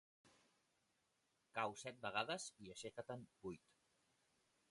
Cau 1.57 1.75
set 1.83 2.01
vegades 2.07 2.47
i 2.67 2.73
aixeca-te'n 2.77 3.27
vuit. 3.45 3.79